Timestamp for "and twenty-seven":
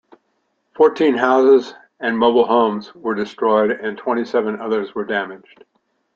3.69-4.59